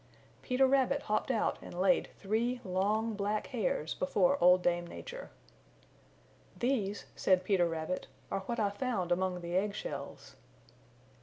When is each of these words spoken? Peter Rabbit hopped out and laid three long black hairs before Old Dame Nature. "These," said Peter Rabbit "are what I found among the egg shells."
Peter 0.41 0.65
Rabbit 0.65 1.03
hopped 1.03 1.29
out 1.29 1.59
and 1.61 1.79
laid 1.79 2.09
three 2.17 2.59
long 2.63 3.13
black 3.13 3.45
hairs 3.53 3.93
before 3.93 4.35
Old 4.43 4.63
Dame 4.63 4.87
Nature. 4.87 5.29
"These," 6.57 7.05
said 7.15 7.43
Peter 7.43 7.67
Rabbit 7.69 8.07
"are 8.31 8.39
what 8.47 8.59
I 8.59 8.71
found 8.71 9.11
among 9.11 9.41
the 9.41 9.55
egg 9.55 9.75
shells." 9.75 10.35